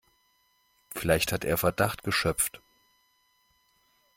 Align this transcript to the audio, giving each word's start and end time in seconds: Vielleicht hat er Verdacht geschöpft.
Vielleicht 0.95 1.31
hat 1.31 1.45
er 1.45 1.59
Verdacht 1.59 2.01
geschöpft. 2.01 2.59